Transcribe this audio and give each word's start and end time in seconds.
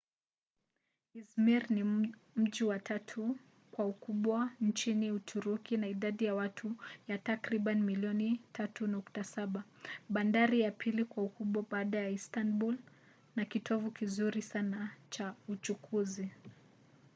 izmir 1.13 1.63
ni 1.71 1.83
mji 2.35 2.63
wa 2.63 2.79
tatu 2.79 3.37
kwa 3.71 3.85
ukubwa 3.85 4.51
nchini 4.61 5.11
uturuki 5.11 5.77
na 5.77 5.87
idadi 5.87 6.25
ya 6.25 6.35
watu 6.35 6.75
ya 7.07 7.17
takribani 7.17 7.81
milioni 7.81 8.39
3.7 8.53 9.61
bandari 10.09 10.61
ya 10.61 10.71
pili 10.71 11.05
kwa 11.05 11.23
ukubwa 11.23 11.63
baada 11.71 11.99
ya 11.99 12.09
istanbul 12.09 12.77
na 13.35 13.45
kitovu 13.45 13.91
kizuri 13.91 14.41
sana 14.41 14.91
cha 15.09 15.35
uchukuzi 15.47 16.29